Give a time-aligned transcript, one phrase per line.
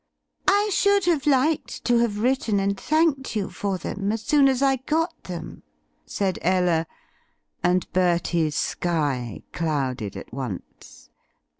[0.47, 4.63] "I should have liked to have written and thanked you for them as soon as
[4.63, 5.61] I got them,"
[6.07, 6.87] said Ella,
[7.63, 11.11] and Bertie's sky clouded at once.